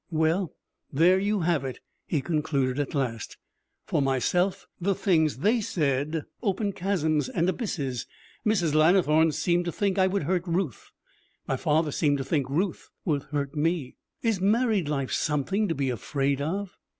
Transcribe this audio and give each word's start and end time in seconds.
'Well, 0.09 0.55
there 0.91 1.19
you 1.19 1.41
have 1.41 1.63
it,' 1.63 1.79
he 2.07 2.21
concluded 2.23 2.79
at 2.79 2.95
last. 2.95 3.37
'For 3.85 4.01
myself, 4.01 4.65
the 4.79 4.95
things 4.95 5.37
they 5.37 5.61
said 5.61 6.23
opened 6.41 6.75
chasms 6.75 7.29
and 7.29 7.47
abysses. 7.47 8.07
Mrs. 8.43 8.73
Lannithorne 8.73 9.31
seemed 9.31 9.65
to 9.65 9.71
think 9.71 9.99
I 9.99 10.07
would 10.07 10.23
hurt 10.23 10.47
Ruth. 10.47 10.89
My 11.47 11.55
father 11.55 11.91
seemed 11.91 12.17
to 12.17 12.25
think 12.25 12.49
Ruth 12.49 12.89
would 13.05 13.25
hurt 13.25 13.53
me. 13.55 13.93
Is 14.23 14.41
married 14.41 14.89
life 14.89 15.11
something 15.11 15.67
to 15.67 15.75
be 15.75 15.91
afraid 15.91 16.41
of? 16.41 16.79